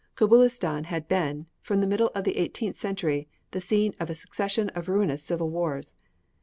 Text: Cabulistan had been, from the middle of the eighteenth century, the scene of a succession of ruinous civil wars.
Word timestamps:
Cabulistan 0.15 0.85
had 0.85 1.07
been, 1.07 1.45
from 1.61 1.79
the 1.79 1.85
middle 1.85 2.09
of 2.15 2.23
the 2.23 2.35
eighteenth 2.35 2.75
century, 2.75 3.27
the 3.51 3.61
scene 3.61 3.93
of 3.99 4.09
a 4.09 4.15
succession 4.15 4.69
of 4.69 4.89
ruinous 4.89 5.21
civil 5.21 5.51
wars. 5.51 5.95